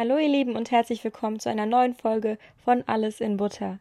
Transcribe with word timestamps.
Hallo 0.00 0.16
ihr 0.16 0.30
Lieben 0.30 0.56
und 0.56 0.70
herzlich 0.70 1.04
willkommen 1.04 1.40
zu 1.40 1.50
einer 1.50 1.66
neuen 1.66 1.92
Folge 1.92 2.38
von 2.64 2.82
Alles 2.86 3.20
in 3.20 3.36
Butter. 3.36 3.80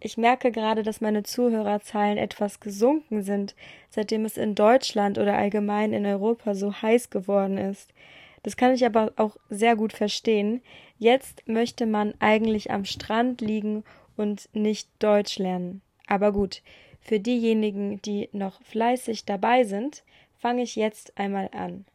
Ich 0.00 0.18
merke 0.18 0.52
gerade, 0.52 0.82
dass 0.82 1.00
meine 1.00 1.22
Zuhörerzahlen 1.22 2.18
etwas 2.18 2.60
gesunken 2.60 3.22
sind, 3.22 3.54
seitdem 3.88 4.26
es 4.26 4.36
in 4.36 4.54
Deutschland 4.54 5.16
oder 5.16 5.34
allgemein 5.34 5.94
in 5.94 6.04
Europa 6.04 6.54
so 6.54 6.74
heiß 6.74 7.08
geworden 7.08 7.56
ist. 7.56 7.94
Das 8.42 8.58
kann 8.58 8.74
ich 8.74 8.84
aber 8.84 9.14
auch 9.16 9.38
sehr 9.48 9.76
gut 9.76 9.94
verstehen. 9.94 10.60
Jetzt 10.98 11.48
möchte 11.48 11.86
man 11.86 12.12
eigentlich 12.18 12.70
am 12.70 12.84
Strand 12.84 13.40
liegen 13.40 13.82
und 14.14 14.50
nicht 14.52 14.90
Deutsch 14.98 15.38
lernen. 15.38 15.80
Aber 16.06 16.32
gut, 16.32 16.60
für 17.00 17.18
diejenigen, 17.18 18.02
die 18.02 18.28
noch 18.32 18.60
fleißig 18.60 19.24
dabei 19.24 19.64
sind, 19.64 20.04
fange 20.36 20.60
ich 20.60 20.76
jetzt 20.76 21.16
einmal 21.16 21.48
an 21.54 21.86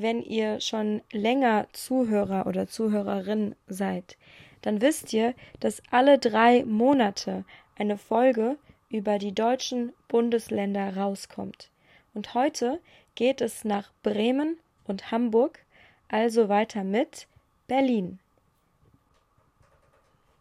wenn 0.00 0.22
ihr 0.22 0.60
schon 0.60 1.02
länger 1.10 1.66
Zuhörer 1.72 2.46
oder 2.46 2.68
Zuhörerin 2.68 3.56
seid, 3.66 4.16
dann 4.62 4.80
wisst 4.80 5.12
ihr, 5.12 5.34
dass 5.58 5.82
alle 5.90 6.20
drei 6.20 6.64
Monate 6.64 7.44
eine 7.76 7.98
Folge 7.98 8.58
über 8.90 9.18
die 9.18 9.34
deutschen 9.34 9.92
Bundesländer 10.06 10.96
rauskommt. 10.96 11.70
Und 12.14 12.34
heute 12.34 12.78
geht 13.16 13.40
es 13.40 13.64
nach 13.64 13.90
Bremen 14.04 14.58
und 14.86 15.10
Hamburg, 15.10 15.58
also 16.06 16.48
weiter 16.48 16.84
mit 16.84 17.26
Berlin. 17.66 18.20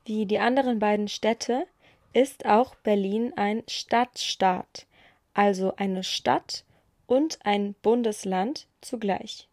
Wie 0.05 0.27
die 0.27 0.37
anderen 0.37 0.77
beiden 0.77 1.07
Städte 1.07 1.65
ist 2.13 2.45
auch 2.45 2.75
Berlin 2.75 3.33
ein 3.35 3.63
Stadtstaat, 3.67 4.85
also 5.33 5.75
eine 5.77 6.03
Stadt 6.03 6.63
und 7.07 7.39
ein 7.43 7.73
Bundesland 7.81 8.67
zugleich. 8.81 9.47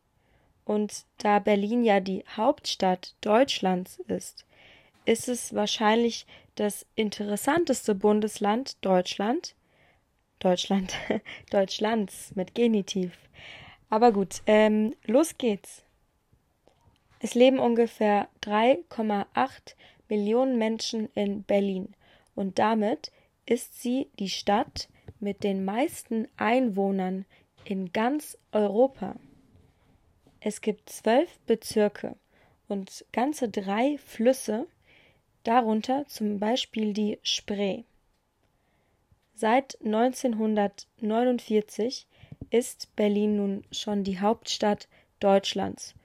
Und 0.65 1.05
da 1.19 1.39
Berlin 1.39 1.85
ja 1.85 2.01
die 2.01 2.25
Hauptstadt 2.37 3.15
Deutschlands 3.21 4.01
ist, 4.09 4.45
ist 5.05 5.29
es 5.29 5.55
wahrscheinlich 5.55 6.27
das 6.55 6.87
interessanteste 6.95 7.95
Bundesland 7.95 8.77
Deutschland. 8.85 9.55
Deutschland, 10.39 10.95
Deutschlands 11.51 12.33
mit 12.35 12.55
Genitiv. 12.55 13.13
Aber 13.91 14.13
gut, 14.13 14.43
ähm, 14.47 14.95
los 15.07 15.39
geht's. 15.39 15.85
Es 17.21 17.35
leben 17.35 17.59
ungefähr 17.59 18.29
3,8 18.43 19.75
Millionen 20.09 20.59
Menschen 20.59 21.09
in 21.15 21.43
Berlin 21.43 21.95
und 22.35 22.59
damit 22.59 23.13
ist 23.47 23.81
sie 23.81 24.09
die 24.19 24.29
Stadt 24.29 24.89
mit 25.21 25.43
den 25.45 25.65
meisten 25.65 26.29
Einwohnern 26.37 27.25
in 27.65 27.93
ganz 27.93 28.39
Europa. 28.53 29.17
Es 30.41 30.61
gibt 30.61 30.91
zwölf 30.91 31.39
Bezirke 31.47 32.17
und 32.69 33.05
ganze 33.13 33.49
drei 33.49 33.99
Flüsse, 33.99 34.69
darunter 35.43 36.07
zum 36.07 36.39
Beispiel 36.39 36.93
die 36.93 37.19
Spree. 37.23 37.83
Seit 39.35 39.77
1949 39.85 42.07
ist 42.51 42.95
Berlin 42.95 43.37
nun 43.37 43.65
schon 43.73 44.05
die 44.05 44.21
Hauptstadt 44.21 44.87
Deutschlands 45.19 45.97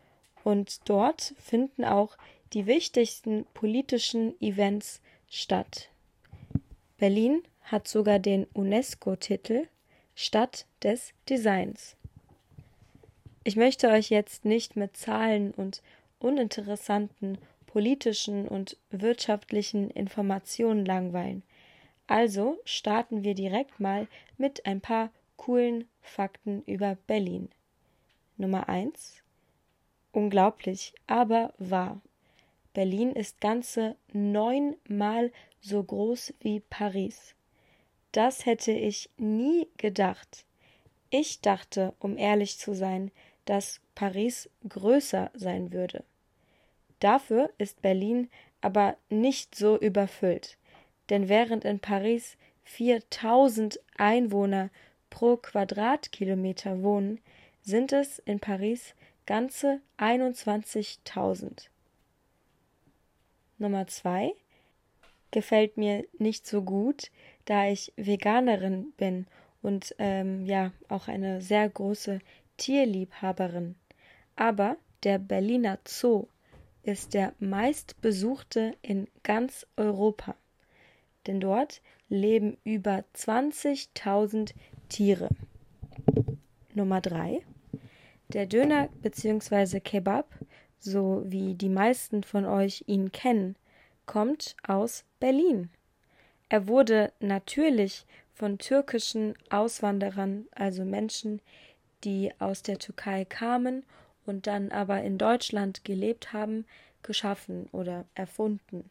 und 0.44 0.90
dort 0.90 1.36
finden 1.38 1.86
auch 1.86 2.18
die 2.54 2.66
wichtigsten 2.66 3.46
politischen 3.54 4.34
Events 4.42 5.02
statt. 5.30 5.90
Berlin 6.98 7.44
hat 7.62 7.88
sogar 7.88 8.18
den 8.20 8.46
UNESCO-Titel 8.54 9.68
Stadt 10.22 10.66
des 10.84 11.14
Designs. 11.30 11.95
Ich 13.45 13.56
möchte 13.56 13.88
euch 13.88 14.09
jetzt 14.09 14.44
nicht 14.44 14.76
mit 14.76 14.98
Zahlen 14.98 15.52
und 15.52 15.81
uninteressanten 16.20 17.38
politischen 17.67 18.45
und 18.45 18.76
wirtschaftlichen 18.92 19.89
Informationen 19.89 20.86
langweilen. 20.86 21.42
Also 22.06 22.59
starten 22.66 23.23
wir 23.23 23.34
direkt 23.34 23.80
mal 23.80 24.10
mit 24.38 24.66
ein 24.66 24.82
paar 24.82 25.10
coolen 25.38 25.88
Fakten 26.02 26.64
über 26.65 26.98
Berlin. 27.08 27.48
Nummer 28.36 28.67
1. 28.67 29.23
Unglaublich, 30.11 30.94
aber 31.08 31.54
wahr. 31.60 32.02
Berlin 32.73 33.14
ist 33.14 33.39
ganze 33.39 33.95
neunmal 34.11 35.32
so 35.61 35.82
groß 35.82 36.33
wie 36.42 36.60
Paris. 36.60 37.36
Das 38.11 38.45
hätte 38.45 38.71
ich 38.71 39.09
nie 39.17 39.67
gedacht. 39.77 40.45
Ich 41.09 41.42
dachte, 41.42 41.93
um 41.99 42.17
ehrlich 42.17 42.58
zu 42.58 42.73
sein, 42.73 43.11
dass 43.45 43.81
Paris 43.95 44.49
größer 44.67 45.31
sein 45.33 45.71
würde. 45.71 46.03
Dafür 46.99 47.52
ist 47.58 47.81
Berlin 47.81 48.30
aber 48.61 48.97
nicht 49.09 49.55
so 49.55 49.80
überfüllt, 49.80 50.58
denn 51.09 51.30
während 51.30 51.65
in 51.65 51.80
Paris 51.80 52.37
4000 52.64 53.80
Einwohner 53.97 54.70
pro 55.09 55.37
Quadratkilometer 55.37 56.83
wohnen, 56.83 57.20
sind 57.61 57.93
es 57.93 58.20
in 58.20 58.39
Paris 58.39 58.93
ganze 59.26 59.81
21.000. 59.97 61.70
Nummer 63.58 63.87
zwei 63.87 64.33
gefällt 65.31 65.77
mir 65.77 66.05
nicht 66.17 66.47
so 66.47 66.61
gut, 66.61 67.11
da 67.49 67.67
ich 67.67 67.92
Veganerin 67.95 68.93
bin 68.95 69.26
und 69.64 69.95
ähm, 69.98 70.45
ja 70.45 70.71
auch 70.87 71.08
eine 71.08 71.42
sehr 71.42 71.67
große 71.67 72.20
Tierliebhaberin, 72.58 73.76
aber 74.36 74.77
der 75.02 75.17
Berliner 75.17 75.80
Zoo 75.83 76.27
ist 76.83 77.15
der 77.15 77.33
meistbesuchte 77.39 78.76
in 78.83 79.08
ganz 79.23 79.65
Europa, 79.77 80.36
denn 81.26 81.39
dort 81.39 81.82
leben 82.08 82.55
über 82.64 83.04
20.000 83.15 84.54
Tiere. 84.88 85.30
Nummer 86.76 87.02
3. 87.02 87.42
Der 88.27 88.45
Döner 88.45 88.89
bzw. 89.02 89.80
Kebab, 89.80 90.27
so 90.77 91.23
wie 91.26 91.55
die 91.55 91.70
meisten 91.70 92.21
von 92.21 92.45
euch 92.45 92.83
ihn 92.86 93.11
kennen, 93.11 93.55
kommt 94.05 94.55
aus 94.67 95.04
Berlin. 95.20 95.71
Er 96.49 96.67
wurde 96.67 97.14
natürlich 97.20 98.05
von 98.33 98.58
türkischen 98.58 99.36
Auswanderern, 99.49 100.48
also 100.52 100.83
Menschen, 100.83 101.42
die 102.04 102.32
aus 102.39 102.64
der 102.64 102.80
Türkei 102.80 103.23
kamen 103.26 103.83
und 104.26 104.48
dann 104.48 104.71
aber 104.71 105.02
in 105.04 105.17
Deutschland 105.17 105.86
gelebt 105.86 106.33
haben, 106.33 106.65
geschaffen 107.04 107.70
oder 107.71 108.05
erfunden. 108.15 108.89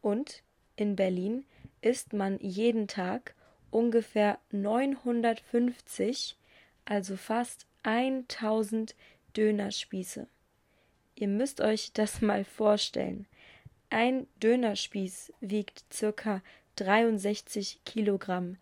Und 0.00 0.42
in 0.76 0.96
Berlin 0.96 1.44
isst 1.82 2.12
man 2.12 2.38
jeden 2.40 2.88
Tag 2.88 3.34
ungefähr 3.70 4.38
950, 4.50 6.36
also 6.84 7.16
fast 7.16 7.66
1000 7.84 8.94
Dönerspieße. 9.36 10.26
Ihr 11.14 11.28
müsst 11.28 11.60
euch 11.60 11.92
das 11.92 12.20
mal 12.20 12.44
vorstellen. 12.44 13.26
Ein 13.90 14.26
Dönerspieß 14.42 15.32
wiegt 15.40 15.84
circa 15.92 16.42
63 16.76 17.80
Kilogramm, 17.84 18.56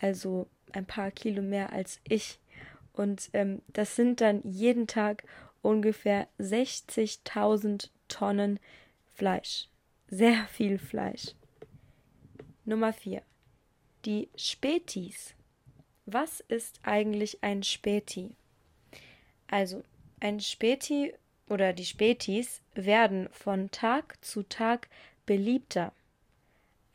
also 0.00 0.46
ein 0.72 0.86
paar 0.86 1.10
Kilo 1.10 1.42
mehr 1.42 1.72
als 1.72 2.00
ich. 2.08 2.38
Und 2.92 3.30
ähm, 3.32 3.62
das 3.68 3.96
sind 3.96 4.20
dann 4.20 4.42
jeden 4.44 4.86
Tag 4.86 5.24
ungefähr 5.62 6.28
60.000 6.38 7.88
Tonnen 8.08 8.60
Fleisch. 9.14 9.68
Sehr 10.08 10.46
viel 10.46 10.78
Fleisch. 10.78 11.34
Nummer 12.64 12.92
4. 12.92 13.22
Die 14.04 14.28
Spätis. 14.36 15.34
Was 16.06 16.40
ist 16.40 16.80
eigentlich 16.82 17.42
ein 17.42 17.62
Späti? 17.62 18.36
Also, 19.48 19.82
ein 20.20 20.40
Späti 20.40 21.14
oder 21.48 21.72
die 21.72 21.84
Spätis 21.84 22.60
werden 22.74 23.28
von 23.30 23.70
Tag 23.70 24.22
zu 24.24 24.42
Tag 24.42 24.88
beliebter. 25.26 25.92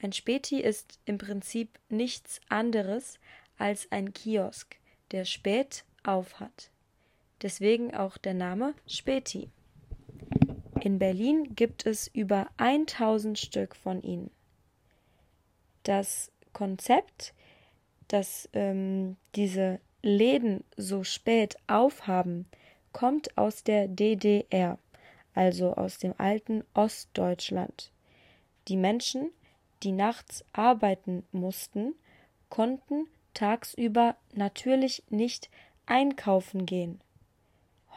Ein 0.02 0.14
Späti 0.14 0.62
ist 0.62 1.00
im 1.06 1.18
Prinzip 1.18 1.78
nichts 1.90 2.40
anderes 2.48 3.20
als 3.58 3.92
ein 3.92 4.14
Kiosk, 4.14 4.78
der 5.12 5.26
spät 5.26 5.84
aufhat. 6.04 6.72
Deswegen 7.42 7.94
auch 7.94 8.18
der 8.18 8.34
Name 8.34 8.74
Späti. 8.88 9.50
In 10.82 11.00
Berlin 11.00 11.56
gibt 11.56 11.86
es 11.86 12.08
über 12.08 12.48
1000 12.58 13.38
Stück 13.38 13.76
von 13.76 14.02
ihnen. 14.02 14.32
Das 15.84 16.32
Konzept, 16.54 17.34
dass 18.08 18.50
ähm, 18.54 19.18
diese 19.36 19.80
Läden 20.02 20.64
so 20.78 21.04
spät 21.04 21.58
aufhaben, 21.68 22.46
kommt 22.94 23.38
aus 23.38 23.64
der 23.64 23.88
DDR, 23.88 24.80
also 25.34 25.74
aus 25.74 25.98
dem 25.98 26.14
alten 26.18 26.64
Ostdeutschland. 26.74 27.92
Die 28.70 28.78
Menschen, 28.78 29.32
die 29.84 29.92
nachts 29.92 30.44
arbeiten 30.54 31.24
mussten, 31.32 31.96
konnten 32.50 33.08
tagsüber 33.34 34.16
natürlich 34.34 35.04
nicht 35.10 35.50
einkaufen 35.86 36.66
gehen. 36.66 37.02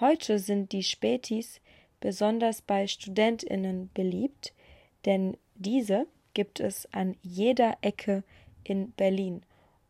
Heute 0.00 0.38
sind 0.38 0.72
die 0.72 0.82
Spätis 0.82 1.60
besonders 2.00 2.62
bei 2.62 2.86
Studentinnen 2.86 3.90
beliebt, 3.94 4.52
denn 5.04 5.36
diese 5.54 6.06
gibt 6.34 6.60
es 6.60 6.92
an 6.92 7.16
jeder 7.22 7.76
Ecke 7.82 8.24
in 8.64 8.92
Berlin 8.92 9.42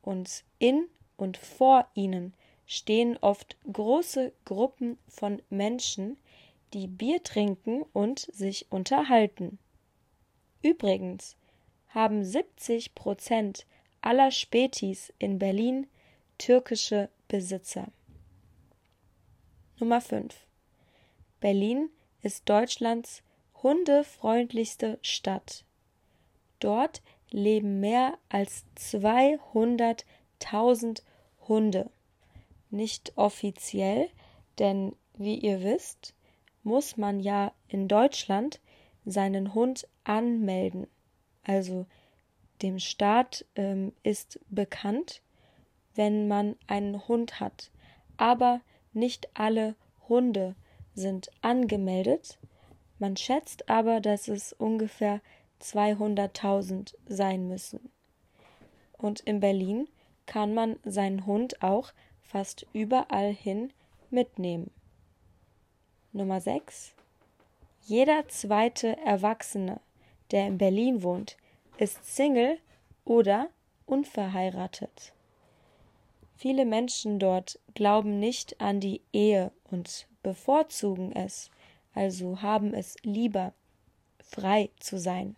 und 0.02 0.44
in 0.58 0.86
und 1.16 1.36
vor 1.36 1.86
ihnen 1.94 2.34
stehen 2.66 3.16
oft 3.20 3.56
große 3.70 4.32
Gruppen 4.44 4.98
von 5.08 5.42
Menschen, 5.50 6.18
die 6.72 6.86
Bier 6.86 7.22
trinken 7.22 7.82
und 7.92 8.20
sich 8.20 8.66
unterhalten. 8.70 9.58
Übrigens 10.62 11.36
haben 11.94 12.24
70 12.24 12.94
Prozent 12.94 13.66
aller 14.00 14.30
Spätis 14.30 15.12
in 15.18 15.38
Berlin 15.38 15.86
türkische 16.38 17.10
Besitzer. 17.28 17.88
Nummer 19.78 20.00
5. 20.00 20.34
Berlin 21.40 21.90
ist 22.22 22.48
Deutschlands 22.48 23.22
hundefreundlichste 23.62 24.98
Stadt. 25.02 25.66
Dort 26.60 27.02
leben 27.30 27.80
mehr 27.80 28.16
als 28.28 28.64
200.000 28.76 31.02
Hunde. 31.48 31.90
Nicht 32.70 33.12
offiziell, 33.16 34.08
denn 34.58 34.94
wie 35.14 35.36
ihr 35.36 35.62
wisst, 35.62 36.14
muss 36.62 36.96
man 36.96 37.18
ja 37.20 37.52
in 37.68 37.86
Deutschland 37.88 38.60
seinen 39.04 39.52
Hund 39.54 39.86
anmelden. 40.04 40.86
Also 41.44 41.86
dem 42.62 42.78
Staat 42.78 43.44
ähm, 43.56 43.92
ist 44.02 44.38
bekannt, 44.48 45.22
wenn 45.94 46.28
man 46.28 46.56
einen 46.66 47.06
Hund 47.08 47.40
hat. 47.40 47.70
Aber 48.16 48.60
nicht 48.92 49.28
alle 49.34 49.74
Hunde 50.08 50.54
sind 50.94 51.30
angemeldet. 51.40 52.38
Man 52.98 53.16
schätzt 53.16 53.68
aber, 53.68 54.00
dass 54.00 54.28
es 54.28 54.52
ungefähr 54.52 55.20
200.000 55.60 56.94
sein 57.06 57.48
müssen. 57.48 57.90
Und 58.92 59.20
in 59.20 59.40
Berlin 59.40 59.88
kann 60.26 60.54
man 60.54 60.78
seinen 60.84 61.26
Hund 61.26 61.62
auch 61.62 61.92
fast 62.22 62.66
überall 62.72 63.32
hin 63.32 63.72
mitnehmen. 64.10 64.70
Nummer 66.12 66.40
6. 66.40 66.94
Jeder 67.84 68.28
zweite 68.28 68.96
Erwachsene, 68.98 69.80
der 70.32 70.46
in 70.46 70.58
Berlin 70.58 71.02
wohnt, 71.02 71.36
ist 71.78 72.04
Single 72.04 72.58
oder 73.04 73.48
unverheiratet. 73.86 75.12
Viele 76.36 76.64
Menschen 76.64 77.18
dort 77.18 77.60
glauben 77.74 78.18
nicht 78.18 78.60
an 78.60 78.80
die 78.80 79.02
Ehe 79.12 79.52
und 79.70 80.08
bevorzugen 80.22 81.12
es, 81.12 81.50
also 81.94 82.42
haben 82.42 82.74
es 82.74 82.96
lieber, 83.02 83.52
frei 84.18 84.70
zu 84.80 84.98
sein. 84.98 85.36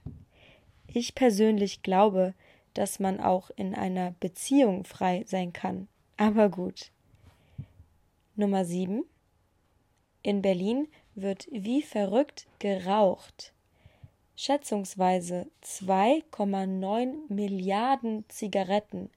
Ich 0.87 1.15
persönlich 1.15 1.83
glaube, 1.83 2.35
dass 2.75 3.01
man 3.01 3.21
auch 3.21 3.51
in 3.57 3.75
einer 3.75 4.13
Beziehung 4.21 4.85
frei 4.85 5.25
sein 5.27 5.53
kann. 5.53 5.89
Aber 6.17 6.49
gut. 6.49 6.91
Nummer 8.37 8.65
7. 8.65 9.05
In 10.23 10.43
Berlin 10.43 10.89
wird 11.15 11.47
wie 11.51 11.83
verrückt 11.83 12.47
geraucht. 12.59 13.53
Schätzungsweise 14.37 15.47
2,9 15.63 17.33
Milliarden 17.33 18.25
Zigaretten 18.29 19.11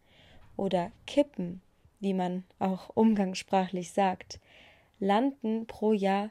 oder 0.55 0.91
Kippen, 1.07 1.61
wie 1.99 2.13
man 2.13 2.43
auch 2.59 2.89
umgangssprachlich 2.93 3.91
sagt, 3.91 4.39
landen 4.99 5.65
pro 5.65 5.93
Jahr 5.93 6.29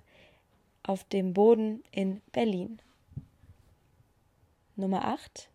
auf 0.85 1.03
dem 1.05 1.35
Boden 1.35 1.83
in 1.91 2.23
Berlin. 2.31 2.81
Nummer 4.77 5.05
8. 5.07 5.51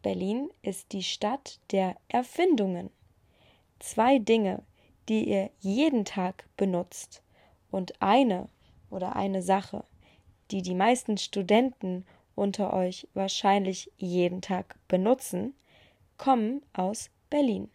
Berlin 0.00 0.48
ist 0.62 0.92
die 0.92 1.02
Stadt 1.02 1.60
der 1.70 1.96
Erfindungen. 2.08 2.90
Zwei 3.78 4.18
Dinge, 4.18 4.62
die 5.08 5.28
ihr 5.28 5.50
jeden 5.60 6.04
Tag 6.04 6.48
benutzt 6.56 7.22
und 7.70 8.00
eine 8.00 8.48
oder 8.90 9.16
eine 9.16 9.42
Sache, 9.42 9.84
die 10.50 10.62
die 10.62 10.74
meisten 10.74 11.18
Studenten 11.18 12.06
unter 12.38 12.72
euch 12.72 13.08
wahrscheinlich 13.14 13.90
jeden 13.96 14.40
Tag 14.40 14.76
benutzen, 14.88 15.54
kommen 16.16 16.62
aus 16.72 17.10
Berlin. 17.30 17.68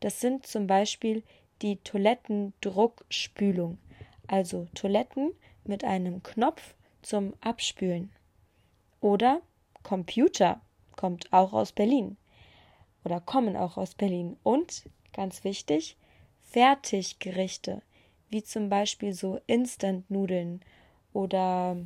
Das 0.00 0.20
sind 0.20 0.46
zum 0.46 0.66
Beispiel 0.66 1.22
die 1.62 1.76
Toilettendruckspülung, 1.76 3.78
also 4.26 4.66
Toiletten 4.74 5.32
mit 5.64 5.84
einem 5.84 6.22
Knopf 6.22 6.74
zum 7.02 7.34
Abspülen. 7.40 8.10
Oder 9.00 9.40
Computer 9.82 10.60
kommt 10.96 11.32
auch 11.32 11.52
aus 11.52 11.72
Berlin 11.72 12.16
oder 13.04 13.20
kommen 13.20 13.56
auch 13.56 13.76
aus 13.76 13.94
Berlin. 13.94 14.36
Und, 14.42 14.84
ganz 15.12 15.44
wichtig, 15.44 15.96
Fertiggerichte, 16.42 17.82
wie 18.30 18.42
zum 18.42 18.68
Beispiel 18.68 19.12
so 19.12 19.40
Instant-Nudeln 19.46 20.60
oder 21.12 21.76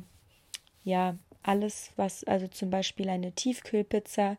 ja, 0.83 1.17
alles, 1.43 1.91
was, 1.95 2.23
also 2.23 2.47
zum 2.47 2.69
Beispiel 2.69 3.09
eine 3.09 3.31
Tiefkühlpizza. 3.31 4.37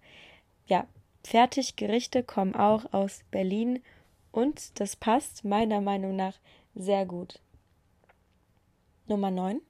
Ja, 0.67 0.87
Fertiggerichte 1.25 2.23
kommen 2.23 2.55
auch 2.55 2.93
aus 2.93 3.23
Berlin 3.31 3.83
und 4.33 4.79
das 4.81 4.97
passt 4.97 5.45
meiner 5.45 5.81
Meinung 5.81 6.17
nach 6.17 6.35
sehr 6.75 7.07
gut. 7.07 7.41
Nummer 9.07 9.31
9. 9.31 9.61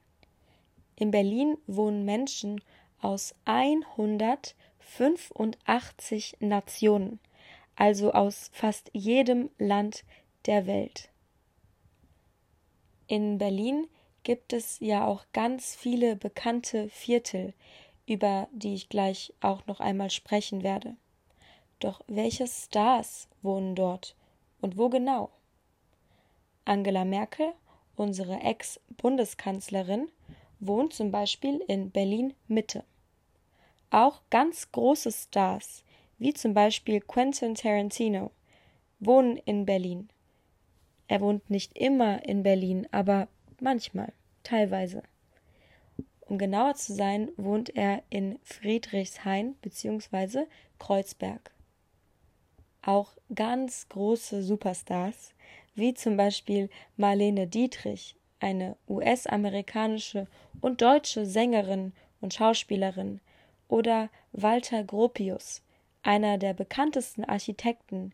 In 0.97 1.11
Berlin 1.11 1.59
wohnen 1.67 2.05
Menschen 2.05 2.61
aus 3.00 3.35
185 3.47 6.37
Nationen, 6.41 7.19
also 7.75 8.12
aus 8.12 8.50
fast 8.53 8.91
jedem 8.93 9.49
Land 9.59 10.05
der 10.44 10.67
Welt. 10.67 11.09
In 13.06 13.38
Berlin 13.38 13.88
gibt 14.22 14.52
es 14.52 14.78
ja 14.81 15.06
auch 15.06 15.25
ganz 15.32 15.75
viele 15.75 16.17
bekannte 16.17 16.88
Viertel, 16.88 17.55
über 18.06 18.49
die 18.52 18.75
ich 18.75 18.88
gleich 18.88 19.32
auch 19.40 19.67
noch 19.67 19.81
einmal 19.81 20.11
sprechen 20.11 20.62
werde. 20.62 20.96
Doch 21.78 22.00
welche 22.08 22.46
Stars 22.46 23.28
wohnen 23.43 23.75
dort 23.75 24.14
und 24.61 24.76
wo 24.76 24.88
genau? 24.88 25.31
Angela 26.64 27.05
Merkel, 27.05 27.52
unsere 27.96 28.40
Ex-Bundeskanzlerin, 28.40 30.08
wohnt 30.61 30.93
zum 30.93 31.11
Beispiel 31.11 31.62
in 31.69 31.90
Berlin 31.90 32.34
Mitte. 32.49 32.84
Auch 33.91 34.20
ganz 34.31 34.70
große 34.70 35.10
Stars, 35.10 35.84
wie 36.19 36.34
zum 36.34 36.53
Beispiel 36.53 37.00
Quentin 37.00 37.55
Tarantino, 37.55 38.31
wohnen 39.00 39.36
in 39.39 39.65
Berlin. 39.65 40.10
Er 41.08 41.20
wohnt 41.22 41.48
nicht 41.50 41.77
immer 41.77 42.24
in 42.24 42.43
Berlin, 42.43 42.86
aber 42.93 43.27
manchmal, 43.60 44.12
teilweise. 44.43 45.02
Um 46.20 46.38
genauer 46.38 46.74
zu 46.74 46.94
sein, 46.94 47.31
wohnt 47.36 47.74
er 47.76 48.02
in 48.08 48.38
Friedrichshain 48.44 49.55
bzw. 49.62 50.44
Kreuzberg. 50.79 51.50
Auch 52.82 53.12
ganz 53.34 53.88
große 53.88 54.43
Superstars, 54.43 55.34
wie 55.74 55.93
zum 55.94 56.17
Beispiel 56.17 56.70
Marlene 56.96 57.46
Dietrich, 57.46 58.17
eine 58.38 58.76
US-amerikanische 58.88 60.26
und 60.60 60.81
deutsche 60.81 61.26
Sängerin 61.26 61.93
und 62.20 62.34
Schauspielerin, 62.34 63.20
oder 63.70 64.10
Walter 64.32 64.82
Gropius, 64.84 65.62
einer 66.02 66.38
der 66.38 66.55
bekanntesten 66.55 67.24
Architekten, 67.24 68.12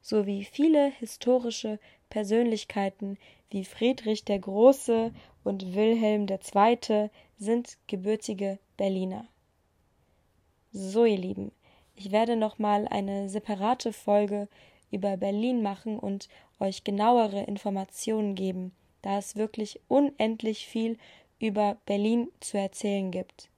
sowie 0.00 0.44
viele 0.44 0.90
historische 0.90 1.78
Persönlichkeiten 2.12 3.16
wie 3.48 3.64
Friedrich 3.64 4.26
der 4.26 4.38
Große 4.38 5.14
und 5.44 5.74
Wilhelm 5.74 6.26
II. 6.28 7.08
sind 7.38 7.78
gebürtige 7.86 8.58
Berliner. 8.76 9.26
So, 10.72 11.06
ihr 11.06 11.16
Lieben, 11.16 11.52
ich 11.96 12.12
werde 12.12 12.36
nochmal 12.36 12.86
eine 12.86 13.30
separate 13.30 13.94
Folge 13.94 14.48
über 14.90 15.16
Berlin 15.16 15.62
machen 15.62 15.98
und 15.98 16.28
euch 16.60 16.84
genauere 16.84 17.44
Informationen 17.44 18.34
geben, 18.34 18.72
da 19.00 19.16
es 19.16 19.36
wirklich 19.36 19.80
unendlich 19.88 20.66
viel 20.66 20.98
über 21.38 21.78
Berlin 21.86 22.28
zu 22.40 22.58
erzählen 22.58 23.10
gibt. 23.10 23.48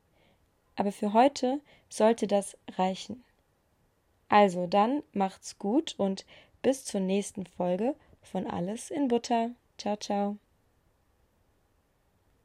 Aber 0.77 0.93
für 0.93 1.13
heute 1.13 1.61
sollte 1.89 2.29
das 2.29 2.57
reichen. 2.77 3.25
Also 4.29 4.69
dann 4.69 5.03
macht's 5.13 5.59
gut 5.59 5.97
und 5.99 6.25
bis 6.63 6.85
zur 6.85 7.01
nächsten 7.01 7.47
Folge 7.47 7.97
von 8.25 8.47
Alles 8.47 8.91
in 8.91 9.09
Butter. 9.09 9.51
Ciao, 9.79 9.97
ciao. 9.97 10.39